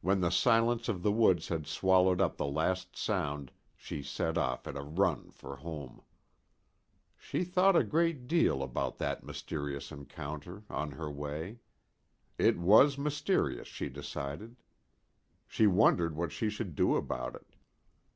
When 0.00 0.20
the 0.20 0.30
silence 0.30 0.88
of 0.88 1.02
the 1.02 1.10
woods 1.10 1.48
had 1.48 1.66
swallowed 1.66 2.20
up 2.20 2.36
the 2.36 2.46
last 2.46 2.94
sound 2.94 3.50
she 3.74 4.00
set 4.00 4.38
off 4.38 4.68
at 4.68 4.76
a 4.76 4.82
run 4.82 5.32
for 5.32 5.56
home. 5.56 6.02
She 7.18 7.42
thought 7.42 7.74
a 7.74 7.82
great 7.82 8.28
deal 8.28 8.62
about 8.62 8.98
that 8.98 9.24
mysterious 9.24 9.90
encounter 9.90 10.62
on 10.70 10.92
her 10.92 11.10
way. 11.10 11.58
It 12.38 12.58
was 12.58 12.96
mysterious, 12.96 13.66
she 13.66 13.88
decided. 13.88 14.54
She 15.48 15.66
wondered 15.66 16.14
what 16.14 16.30
she 16.30 16.48
should 16.48 16.76
do 16.76 16.94
about 16.94 17.34
it. 17.34 17.56